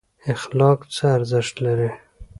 اخلاق 0.33 0.79
څه 0.95 1.05
ارزښت 1.17 1.55
لري؟ 1.65 1.89